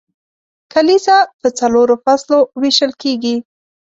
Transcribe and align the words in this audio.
کلیزه 0.73 1.17
په 1.39 1.47
څلورو 1.59 1.95
فصلو 2.03 2.37
ویشل 2.61 2.91
کیږي. 3.01 3.35